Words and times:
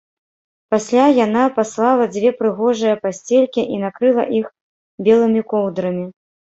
Пасля 0.75 1.03
яна 1.25 1.43
паслала 1.57 2.09
дзве 2.17 2.33
прыгожыя 2.41 2.95
пасцелькі 3.05 3.69
і 3.77 3.85
накрыла 3.85 4.29
іх 4.43 4.53
белымі 5.07 5.49
коўдрамі 5.57 6.05